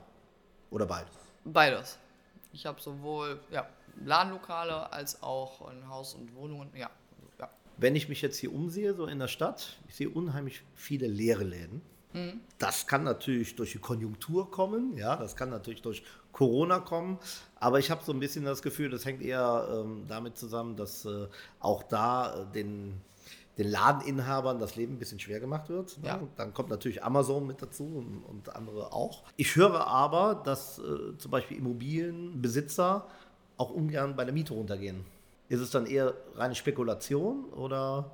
[0.69, 1.13] oder beides?
[1.43, 1.97] Beides.
[2.51, 3.67] Ich habe sowohl ja,
[4.03, 6.69] Ladenlokale als auch ein Haus und Wohnungen.
[6.75, 6.89] Ja,
[7.39, 7.49] ja.
[7.77, 11.43] Wenn ich mich jetzt hier umsehe, so in der Stadt, ich sehe unheimlich viele leere
[11.43, 11.81] Läden.
[12.13, 12.41] Mhm.
[12.57, 17.19] Das kann natürlich durch die Konjunktur kommen, ja, das kann natürlich durch Corona kommen,
[17.55, 21.05] aber ich habe so ein bisschen das Gefühl, das hängt eher ähm, damit zusammen, dass
[21.05, 21.27] äh,
[21.59, 22.99] auch da äh, den
[23.59, 25.97] den Ladeninhabern das Leben ein bisschen schwer gemacht wird.
[26.01, 26.07] Ne?
[26.07, 26.19] Ja.
[26.37, 29.23] Dann kommt natürlich Amazon mit dazu und, und andere auch.
[29.35, 33.05] Ich höre aber, dass äh, zum Beispiel Immobilienbesitzer
[33.57, 35.05] auch ungern bei der Miete runtergehen.
[35.49, 38.11] Ist es dann eher reine Spekulation oder?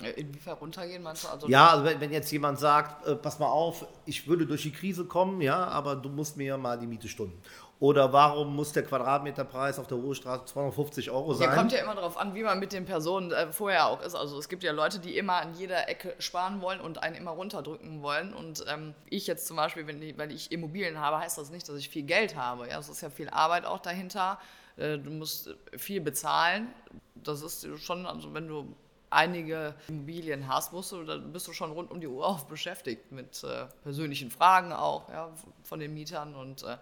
[0.00, 1.28] Äh, Inwiefern runtergehen, meinst du?
[1.28, 4.62] Also Ja, also wenn, wenn jetzt jemand sagt, äh, pass mal auf, ich würde durch
[4.62, 7.42] die Krise kommen, ja, aber du musst mir mal die Miete stunden.
[7.78, 11.50] Oder warum muss der Quadratmeterpreis auf der Hohe Straße 250 Euro sein?
[11.50, 14.14] Ja, kommt ja immer darauf an, wie man mit den Personen äh, vorher auch ist.
[14.14, 17.32] Also es gibt ja Leute, die immer an jeder Ecke sparen wollen und einen immer
[17.32, 18.32] runterdrücken wollen.
[18.32, 21.68] Und ähm, ich jetzt zum Beispiel, wenn ich, weil ich Immobilien habe, heißt das nicht,
[21.68, 22.66] dass ich viel Geld habe.
[22.68, 24.38] Ja, es ist ja viel Arbeit auch dahinter.
[24.76, 26.68] Äh, du musst viel bezahlen.
[27.14, 28.74] Das ist schon, also wenn du
[29.10, 33.12] einige Immobilien hast, musst du, dann bist du schon rund um die Uhr auf beschäftigt
[33.12, 35.30] mit äh, persönlichen Fragen auch ja,
[35.62, 36.34] von den Mietern.
[36.34, 36.76] Und äh,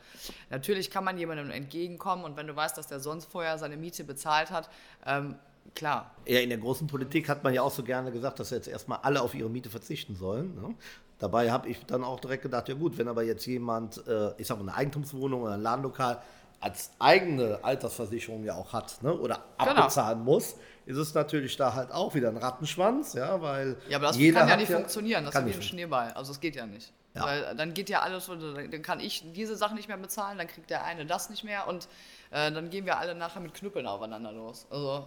[0.50, 4.04] natürlich kann man jemandem entgegenkommen und wenn du weißt, dass der sonst vorher seine Miete
[4.04, 4.68] bezahlt hat,
[5.06, 5.36] ähm,
[5.74, 6.10] klar.
[6.26, 8.98] Ja, in der großen Politik hat man ja auch so gerne gesagt, dass jetzt erstmal
[9.02, 10.54] alle auf ihre Miete verzichten sollen.
[10.54, 10.74] Ne?
[11.18, 14.46] Dabei habe ich dann auch direkt gedacht, ja gut, wenn aber jetzt jemand, äh, ich
[14.46, 16.20] sag mal, eine Eigentumswohnung oder ein Ladenlokal
[16.60, 19.12] als eigene Altersversicherung ja auch hat ne?
[19.12, 19.70] oder Genau.
[19.82, 24.08] abbezahlen muss, ist es natürlich da halt auch wieder ein Rattenschwanz, ja, weil Ja, aber
[24.08, 25.24] das jeder kann ja nicht funktionieren.
[25.24, 26.12] Das ist wie ein Schneeball.
[26.12, 26.92] Also es geht ja nicht.
[27.14, 27.24] Ja.
[27.24, 30.68] Weil dann geht ja alles, dann kann ich diese Sache nicht mehr bezahlen, dann kriegt
[30.70, 31.88] der eine das nicht mehr und
[32.32, 34.66] äh, dann gehen wir alle nachher mit Knüppeln aufeinander los.
[34.68, 35.06] Also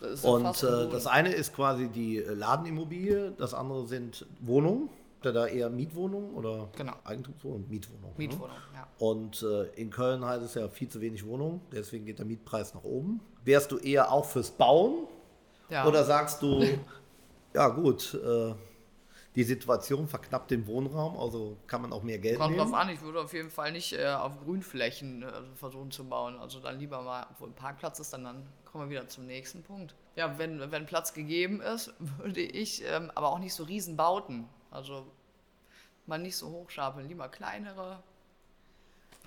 [0.00, 4.90] das ja Und äh, das eine ist quasi die äh, Ladenimmobilie, das andere sind Wohnungen.
[5.22, 6.94] Habt da eher Mietwohnungen oder Genau.
[7.04, 7.68] Eigentumswohnungen?
[7.68, 8.08] Mietwohnungen.
[8.08, 8.14] ne?
[8.16, 8.86] Mietwohnung, ja.
[8.98, 12.72] Und äh, in Köln heißt es ja viel zu wenig Wohnungen, deswegen geht der Mietpreis
[12.72, 13.20] nach oben.
[13.44, 15.06] Wärst du eher auch fürs Bauen
[15.68, 15.86] ja.
[15.86, 16.64] oder sagst du,
[17.54, 18.54] ja gut, äh,
[19.36, 22.74] die Situation verknappt den Wohnraum, also kann man auch mehr Geld Kommt drauf nehmen?
[22.74, 26.36] an, ich würde auf jeden Fall nicht äh, auf Grünflächen äh, versuchen zu bauen.
[26.38, 29.62] Also dann lieber mal, wo ein Parkplatz ist, dann, dann kommen wir wieder zum nächsten
[29.62, 29.94] Punkt.
[30.16, 34.48] Ja, wenn, wenn Platz gegeben ist, würde ich ähm, aber auch nicht so Riesenbauten.
[34.70, 35.06] Also
[36.06, 38.02] mal nicht so hochstapeln, lieber kleinere.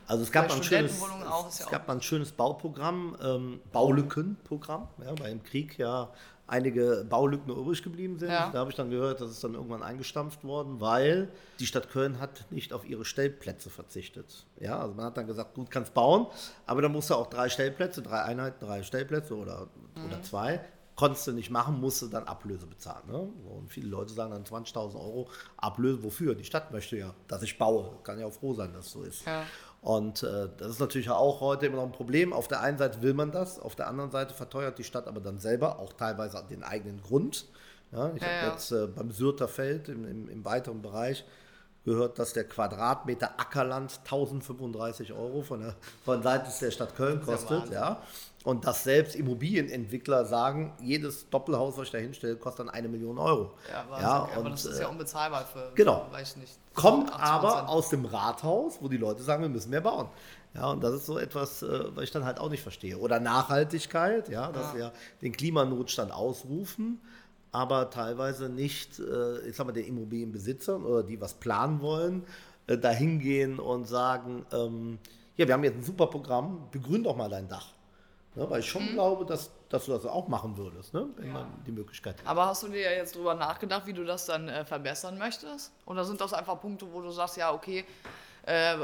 [0.07, 3.61] Also es gab, mal ein schönes, auch, es ja gab mal ein schönes Bauprogramm, ähm,
[3.71, 6.09] Baulückenprogramm, ja, weil im Krieg ja
[6.45, 8.29] einige Baulücken übrig geblieben sind.
[8.29, 8.49] Ja.
[8.51, 12.19] Da habe ich dann gehört, das ist dann irgendwann eingestampft worden, weil die Stadt Köln
[12.19, 14.45] hat nicht auf ihre Stellplätze verzichtet.
[14.59, 16.27] Ja, also man hat dann gesagt, gut, kannst bauen,
[16.65, 19.67] aber dann musst du auch drei Stellplätze, drei Einheiten, drei Stellplätze oder,
[20.05, 20.23] oder Mhm.
[20.23, 20.61] zwei.
[20.95, 23.07] Konntest du nicht machen, musst du dann Ablöse bezahlen.
[23.07, 23.17] Ne?
[23.17, 26.03] Und viele Leute sagen dann 20.000 Euro Ablöse.
[26.03, 26.35] Wofür?
[26.35, 27.89] Die Stadt möchte ja, dass ich baue.
[28.03, 29.25] Kann ja auch froh sein, dass es so ist.
[29.25, 29.43] Ja.
[29.83, 32.31] Und äh, das ist natürlich auch heute immer noch ein Problem.
[32.31, 35.19] Auf der einen Seite will man das, auf der anderen Seite verteuert die Stadt aber
[35.19, 37.47] dann selber auch teilweise den eigenen Grund.
[37.91, 38.51] Ja, ich Ja, habe ja.
[38.53, 41.25] jetzt äh, beim Sürter Feld im, im, im weiteren Bereich
[41.83, 47.69] gehört, dass der Quadratmeter Ackerland 1035 Euro von der von seitens der Stadt Köln kostet.
[47.69, 48.01] Ja,
[48.43, 53.17] und dass selbst Immobilienentwickler sagen, jedes Doppelhaus, was ich da hinstelle, kostet dann eine Million
[53.17, 53.51] Euro.
[53.71, 54.07] Ja, Wahnsinn.
[54.07, 56.07] Ja, aber und, das ist äh, ja unbezahlbar für, genau.
[56.11, 56.59] weiß ich nicht.
[56.73, 57.19] Kommt 80%.
[57.19, 60.09] aber aus dem Rathaus, wo die Leute sagen, wir müssen mehr bauen.
[60.55, 62.97] Ja, und das ist so etwas, äh, was ich dann halt auch nicht verstehe.
[62.97, 64.77] Oder Nachhaltigkeit, ja, dass Ja.
[64.77, 66.99] wir den Klimanotstand ausrufen,
[67.51, 72.23] aber teilweise nicht, äh, ich sag mal, den Immobilienbesitzern oder die was planen wollen,
[72.67, 74.99] äh, dahin gehen und sagen, ähm,
[75.37, 77.67] ja, wir haben jetzt ein super Programm, begrün doch mal dein Dach.
[78.35, 78.93] Ne, weil ich schon Mhm.
[78.93, 82.27] glaube, dass, dass du das auch machen würdest, ne, wenn man die Möglichkeit hat.
[82.27, 85.71] Aber hast du dir ja jetzt drüber nachgedacht, wie du das dann äh, verbessern möchtest?
[85.85, 87.85] Oder sind das einfach Punkte, wo du sagst, ja, okay,
[88.47, 88.75] äh,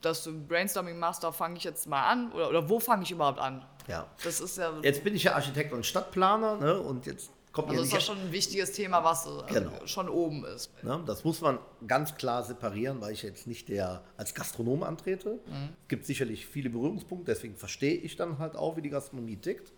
[0.00, 2.30] dass du Brainstorming machst, da fange ich jetzt mal an?
[2.32, 3.64] Oder, oder wo fange ich überhaupt an?
[3.88, 4.06] Ja.
[4.22, 7.82] Das ist ja, Jetzt bin ich ja Architekt und Stadtplaner ne, und jetzt kommt also
[7.82, 9.86] ist das schon ein wichtiges Thema, was äh, Genau.
[9.86, 10.70] schon oben ist.
[10.82, 15.38] Ne, das muss man ganz klar separieren, weil ich jetzt nicht der als Gastronom antrete.
[15.82, 19.72] Es gibt sicherlich viele Berührungspunkte, deswegen verstehe ich dann halt auch, wie die Gastronomie tickt.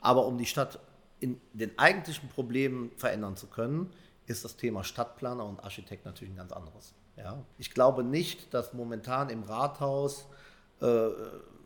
[0.00, 0.80] Aber um die Stadt
[1.20, 3.92] in den eigentlichen Problemen verändern zu können,
[4.26, 6.94] ist das Thema Stadtplaner und Architekt natürlich ein ganz anderes.
[7.16, 7.44] Ja?
[7.58, 10.26] Ich glaube nicht, dass momentan im Rathaus
[10.80, 10.86] äh,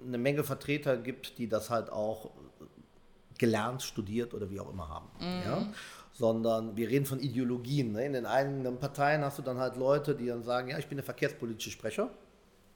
[0.05, 2.31] eine Menge Vertreter gibt, die das halt auch
[3.39, 5.09] gelernt, studiert oder wie auch immer haben.
[5.21, 5.67] Ja?
[6.13, 7.93] Sondern wir reden von Ideologien.
[7.93, 8.07] Ne?
[8.07, 10.97] In den eigenen Parteien hast du dann halt Leute, die dann sagen, ja, ich bin
[10.97, 12.11] der verkehrspolitische Sprecher,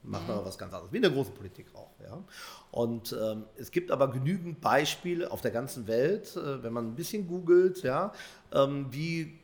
[0.03, 1.91] macht aber was ganz anderes, wie in der großen Politik auch.
[2.01, 2.23] Ja?
[2.71, 6.95] Und ähm, es gibt aber genügend Beispiele auf der ganzen Welt, äh, wenn man ein
[6.95, 8.11] bisschen googelt, ja,
[8.51, 9.39] ähm, wie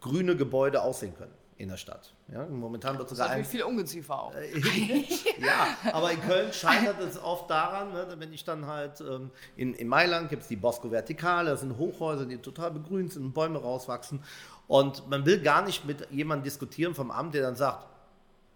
[0.00, 2.12] grüne Gebäude aussehen können in der Stadt.
[2.32, 2.46] Ja?
[2.46, 4.34] Momentan wird Das ist sogar ein viel Ungeziefer auch.
[5.40, 9.74] ja, aber in Köln scheitert es oft daran, ne, wenn ich dann halt ähm, in,
[9.74, 13.32] in Mailand gibt es die Bosco Vertikale, das sind Hochhäuser, die total begrünt sind und
[13.32, 14.22] Bäume rauswachsen.
[14.66, 17.86] Und man will gar nicht mit jemandem diskutieren vom Amt, der dann sagt,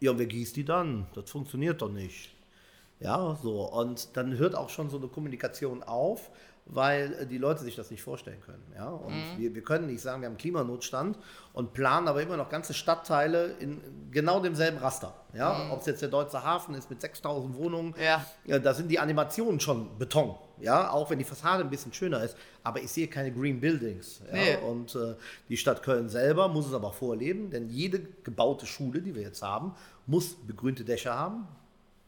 [0.01, 1.07] ja, wer gießt die dann?
[1.15, 2.35] Das funktioniert doch nicht.
[3.01, 3.71] Ja, so.
[3.71, 6.31] Und dann hört auch schon so eine Kommunikation auf,
[6.66, 8.62] weil äh, die Leute sich das nicht vorstellen können.
[8.74, 8.88] Ja?
[8.88, 9.38] Und mhm.
[9.38, 11.16] wir, wir können nicht sagen, wir haben Klimanotstand
[11.52, 15.14] und planen aber immer noch ganze Stadtteile in genau demselben Raster.
[15.33, 15.55] Ja?
[15.55, 15.70] Mhm.
[15.70, 18.24] Ob es jetzt der Deutsche Hafen ist mit 6000 Wohnungen, ja.
[18.44, 18.59] ja.
[18.59, 20.35] da sind die Animationen schon Beton.
[20.59, 24.22] Ja, auch wenn die Fassade ein bisschen schöner ist, aber ich sehe keine Green Buildings.
[24.26, 24.33] Ja?
[24.33, 24.57] Nee.
[24.57, 25.14] Und äh,
[25.50, 29.42] die Stadt Köln selber muss es aber vorleben, denn jede gebaute Schule, die wir jetzt
[29.42, 29.74] haben,
[30.07, 31.46] muss begrünte Dächer haben,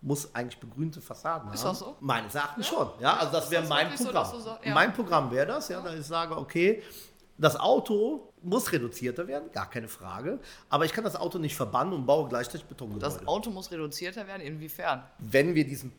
[0.00, 1.72] muss eigentlich begrünte Fassaden ist haben.
[1.72, 1.96] Ist das so?
[2.00, 2.76] Meines Erachtens ja.
[2.76, 2.88] schon.
[3.00, 4.30] Ja, also das wäre mein Programm.
[4.30, 4.74] So, so, ja.
[4.74, 6.82] Mein Programm wäre das, ja, dass ich sage, okay,
[7.36, 10.38] das Auto muss reduzierter werden, gar keine Frage.
[10.68, 13.04] Aber ich kann das Auto nicht verbannen und baue gleichzeitig Betongebäude.
[13.04, 15.02] Das Auto muss reduzierter werden, inwiefern?
[15.18, 15.92] Wenn wir diesen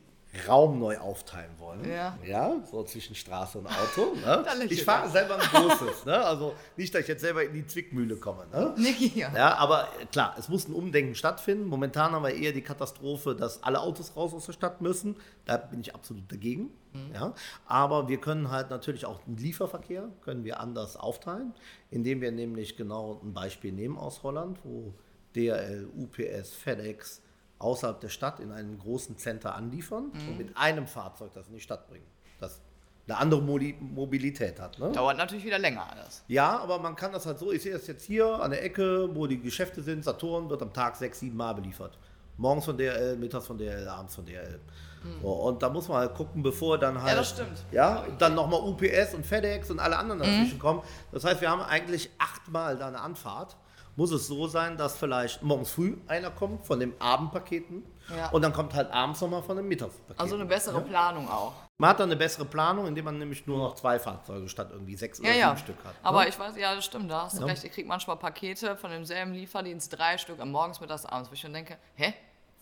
[0.46, 1.88] Raum neu aufteilen wollen.
[1.90, 2.16] Ja.
[2.24, 4.14] ja so zwischen Straße und Auto.
[4.20, 4.44] Ne?
[4.68, 6.04] ich fahre selber ein großes.
[6.04, 6.24] ne?
[6.24, 8.46] Also nicht, dass ich jetzt selber in die Zwickmühle komme.
[8.52, 8.74] Ne?
[8.78, 9.32] Nee, ja.
[9.34, 9.54] ja.
[9.56, 11.66] Aber klar, es muss ein Umdenken stattfinden.
[11.66, 15.16] Momentan haben wir eher die Katastrophe, dass alle Autos raus aus der Stadt müssen.
[15.46, 16.70] Da bin ich absolut dagegen.
[16.92, 17.14] Mhm.
[17.14, 17.34] Ja?
[17.66, 21.54] Aber wir können halt natürlich auch den Lieferverkehr können wir anders aufteilen,
[21.90, 24.94] indem wir nämlich genau ein Beispiel nehmen aus Holland, wo
[25.34, 27.22] DRL, UPS, FedEx,
[27.60, 30.28] außerhalb der Stadt in einem großen Center anliefern mhm.
[30.28, 32.06] und mit einem Fahrzeug das in die Stadt bringen.
[32.40, 32.60] Das
[33.06, 34.78] eine andere Mobilität hat.
[34.78, 34.92] Ne?
[34.92, 36.22] Dauert natürlich wieder länger alles.
[36.28, 39.08] Ja, aber man kann das halt so, ich sehe das jetzt hier an der Ecke,
[39.14, 41.98] wo die Geschäfte sind, Saturn wird am Tag sechs, sieben Mal beliefert.
[42.36, 44.60] Morgens von DRL, mittags von DRL, abends von DRL.
[45.02, 45.22] Mhm.
[45.22, 47.12] So, und da muss man halt gucken, bevor dann halt.
[47.12, 47.64] Ja, das stimmt.
[47.72, 50.60] Ja, dann nochmal UPS und FedEx und alle anderen dazwischen mhm.
[50.60, 50.82] kommen.
[51.12, 53.56] Das heißt, wir haben eigentlich achtmal da eine Anfahrt
[54.00, 57.84] muss es so sein, dass vielleicht morgens früh einer kommt von den Abendpaketen
[58.16, 58.30] ja.
[58.30, 60.18] und dann kommt halt abends nochmal von den Mittagspaketen.
[60.18, 60.80] Also eine bessere ja?
[60.80, 61.52] Planung auch.
[61.76, 64.96] Man hat dann eine bessere Planung, indem man nämlich nur noch zwei Fahrzeuge statt irgendwie
[64.96, 65.56] sechs ja, oder sieben ja.
[65.58, 65.92] Stück hat.
[65.92, 66.00] Ne?
[66.02, 67.62] Aber ich weiß, ja, das stimmt, da hast du recht.
[67.62, 71.42] Ich kriege manchmal Pakete von demselben Lieferdienst, drei Stück am Morgens, mittags, abends, wo ich
[71.42, 72.14] dann denke, hä?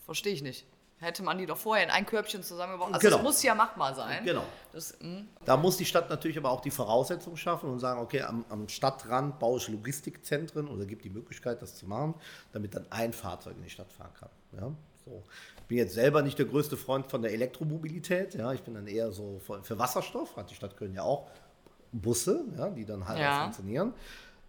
[0.05, 0.65] Verstehe ich nicht
[0.99, 2.93] hätte man die doch vorher in ein Körbchen zusammengebaut.
[2.93, 3.17] Also genau.
[3.17, 4.23] das muss ja machbar sein.
[4.25, 4.43] Genau.
[4.71, 5.27] Das, hm.
[5.45, 8.67] da muss die Stadt natürlich aber auch die Voraussetzungen schaffen und sagen, okay, am, am
[8.67, 12.15] Stadtrand baue ich Logistikzentren oder gibt die Möglichkeit, das zu machen,
[12.51, 14.29] damit dann ein Fahrzeug in die Stadt fahren kann.
[14.53, 14.71] Ja?
[15.05, 15.23] So.
[15.57, 18.35] Ich bin jetzt selber nicht der größte Freund von der Elektromobilität.
[18.35, 18.51] Ja?
[18.53, 21.29] Ich bin dann eher so für Wasserstoff, hat die Stadt Köln ja auch
[21.91, 23.43] Busse, ja, die dann halt ja.
[23.43, 23.93] funktionieren.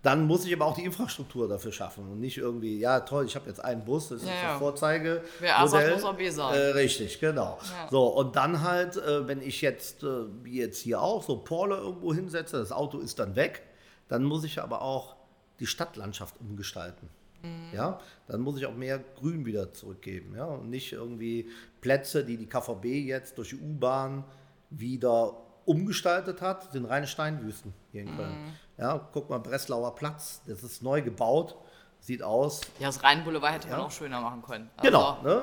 [0.03, 3.37] Dann muss ich aber auch die Infrastruktur dafür schaffen und nicht irgendwie, ja toll, ich
[3.37, 4.59] habe jetzt einen Bus, das ist ja, ja.
[4.59, 5.23] Vorzeige.
[5.41, 6.57] Wer A sagt, muss auch B sagen.
[6.57, 7.59] Äh, richtig, genau.
[7.61, 7.89] Ja.
[7.91, 11.77] So, und dann halt, äh, wenn ich jetzt, äh, wie jetzt hier auch, so Porle
[11.77, 13.63] irgendwo hinsetze, das Auto ist dann weg,
[14.09, 15.17] dann muss ich aber auch
[15.59, 17.11] die Stadtlandschaft umgestalten.
[17.43, 17.75] Mhm.
[17.75, 20.35] Ja, dann muss ich auch mehr Grün wieder zurückgeben.
[20.35, 21.51] Ja, und nicht irgendwie
[21.83, 24.25] Plätze, die die KVB jetzt durch die U-Bahn
[24.71, 25.37] wieder
[25.67, 28.31] umgestaltet hat, sind reine Steinwüsten hier in Köln.
[28.31, 28.53] Mhm.
[28.81, 31.55] Ja, guck mal, Breslauer Platz, das ist neu gebaut,
[32.01, 32.63] sieht aus.
[32.79, 33.77] Ja, das Rheinboulevard hätte ja.
[33.77, 34.71] man auch schöner machen können.
[34.77, 35.19] Also genau.
[35.23, 35.43] Ne?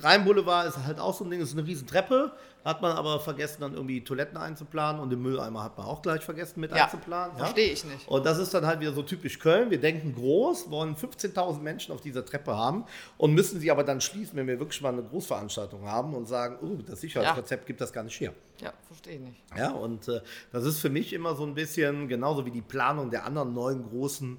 [0.00, 2.32] Rheinboulevard ist halt auch so ein Ding, das ist eine riesen Treppe,
[2.64, 6.22] hat man aber vergessen, dann irgendwie Toiletten einzuplanen und den Mülleimer hat man auch gleich
[6.22, 7.36] vergessen mit ja, einzuplanen.
[7.36, 8.06] Verstehe ich nicht.
[8.08, 9.70] Und das ist dann halt wieder so typisch Köln.
[9.70, 12.84] Wir denken groß, wollen 15.000 Menschen auf dieser Treppe haben
[13.16, 16.58] und müssen sie aber dann schließen, wenn wir wirklich mal eine Großveranstaltung haben und sagen,
[16.60, 17.66] oh, das Sicherheitskonzept ja.
[17.66, 18.34] gibt das gar nicht her.
[18.60, 19.42] Ja, verstehe ich nicht.
[19.56, 20.20] Ja, und äh,
[20.52, 23.88] das ist für mich immer so ein bisschen genauso wie die Planung der anderen neuen
[23.88, 24.38] großen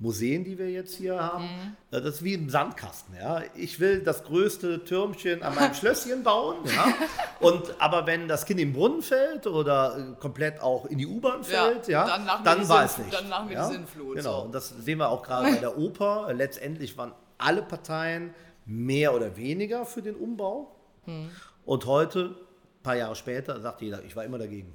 [0.00, 1.44] Museen, die wir jetzt hier haben.
[1.44, 1.76] Mhm.
[1.90, 3.14] Das ist wie im Sandkasten.
[3.20, 3.42] Ja.
[3.54, 6.56] Ich will das größte Türmchen an meinem Schlösschen bauen.
[6.64, 6.94] Ja.
[7.38, 11.44] Und, aber wenn das Kind im Brunnen fällt oder äh, komplett auch in die U-Bahn
[11.44, 13.12] fällt, ja, ja dann, dann war es nicht.
[13.12, 13.68] Dann nach mir ja.
[13.68, 14.16] die Sinnflut.
[14.16, 16.32] Genau, und das sehen wir auch gerade bei der Oper.
[16.32, 18.34] Letztendlich waren alle Parteien
[18.64, 20.74] mehr oder weniger für den Umbau.
[21.04, 21.30] Mhm.
[21.66, 22.36] Und heute,
[22.78, 24.72] ein paar Jahre später, sagt jeder, ich war immer dagegen.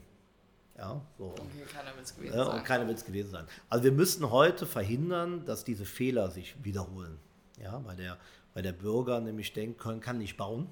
[0.77, 1.25] Ja, so.
[1.27, 2.57] Okay, keiner will es gewesen ja, sein.
[2.57, 3.45] Und keiner will es gewesen sein.
[3.69, 7.17] Also wir müssen heute verhindern, dass diese Fehler sich wiederholen.
[7.61, 8.17] Ja, weil der,
[8.53, 10.67] weil der Bürger nämlich denkt, Köln kann nicht bauen.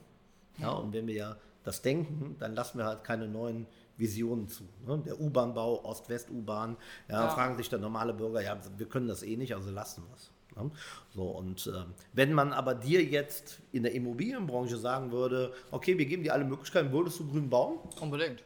[0.58, 3.66] Ja, und wenn wir ja das denken, dann lassen wir halt keine neuen
[3.98, 4.64] Visionen zu.
[4.86, 5.02] Ne?
[5.06, 7.30] Der U-Bahn-Bau, Ost-West-U-Bahn, ja, ja.
[7.30, 10.32] fragen sich der normale Bürger, ja, wir können das eh nicht, also lassen wir es.
[10.56, 10.72] Ne?
[11.16, 16.06] So, und äh, wenn man aber dir jetzt in der Immobilienbranche sagen würde, okay, wir
[16.06, 17.80] geben dir alle Möglichkeiten, würdest du grün bauen?
[18.00, 18.44] Unbedingt.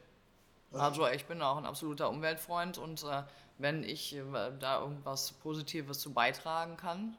[0.74, 3.24] Also ich bin auch ein absoluter Umweltfreund und äh,
[3.58, 4.24] wenn ich äh,
[4.60, 7.16] da irgendwas Positives zu beitragen kann,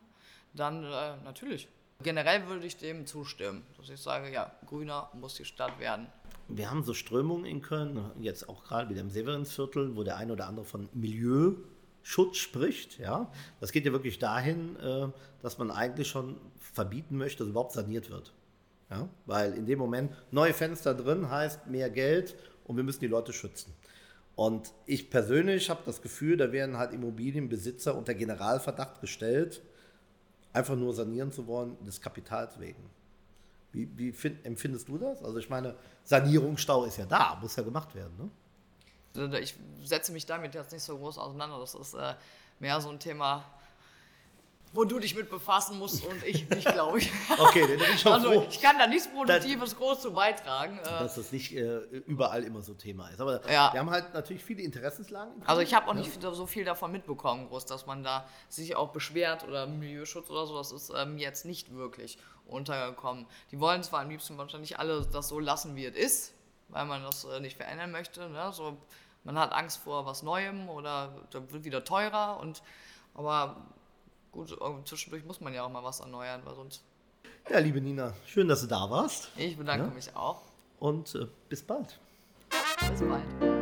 [0.54, 1.68] dann äh, natürlich.
[2.02, 6.06] Generell würde ich dem zustimmen, dass ich sage, ja, grüner muss die Stadt werden.
[6.46, 10.32] Wir haben so Strömungen in Köln, jetzt auch gerade wieder im Severinsviertel, wo der eine
[10.32, 12.98] oder andere von Milieuschutz spricht.
[12.98, 13.30] Ja?
[13.60, 15.08] Das geht ja wirklich dahin, äh,
[15.42, 18.32] dass man eigentlich schon verbieten möchte, dass überhaupt saniert wird.
[18.90, 19.08] Ja?
[19.26, 22.36] Weil in dem Moment neue Fenster drin heißt mehr Geld
[22.68, 23.74] und wir müssen die Leute schützen.
[24.36, 29.62] Und ich persönlich habe das Gefühl, da werden halt Immobilienbesitzer unter Generalverdacht gestellt,
[30.52, 32.88] einfach nur sanieren zu wollen, des Kapitals wegen.
[33.72, 35.24] Wie, wie find, empfindest du das?
[35.24, 38.16] Also ich meine, Sanierungsstau ist ja da, muss ja gemacht werden.
[38.16, 38.30] Ne?
[39.40, 41.58] ich setze mich damit jetzt nicht so groß auseinander.
[41.58, 42.14] Das ist äh,
[42.60, 43.44] mehr so ein Thema,
[44.72, 47.10] wo du dich mit befassen musst und ich nicht, glaube ich.
[47.38, 50.78] Okay, dann bin ich schon Also froh, ich kann da nichts Produktives groß zu beitragen.
[50.78, 53.20] Äh, dass das nicht äh, überall immer so Thema ist.
[53.20, 53.72] Aber Ja.
[53.72, 55.42] wir haben halt natürlich viele Interessenslagen.
[55.46, 56.00] Also ich habe auch Ja.
[56.00, 60.46] nicht so viel davon mitbekommen, groß, dass man da sich auch beschwert oder Milieuschutz oder
[60.46, 60.56] so.
[60.56, 63.26] Das ist ähm, jetzt nicht wirklich untergekommen.
[63.50, 66.34] Die wollen zwar am liebsten wahrscheinlich alle das so lassen, wie es ist,
[66.68, 68.28] weil man das äh, nicht verändern möchte.
[68.28, 68.50] Ne?
[68.52, 68.76] So,
[69.24, 72.62] man hat Angst vor was Neuem oder da wird wieder teurer und
[73.14, 73.56] aber
[74.32, 76.82] gut, zwischendurch muss man ja auch mal was erneuern, weil sonst.
[77.50, 79.30] Ja, liebe Nina, schön, dass du da warst.
[79.36, 79.90] Ich bedanke Ja.
[79.94, 80.42] mich auch.
[80.78, 81.98] Und äh, bis bald.
[82.90, 83.57] Bis bald.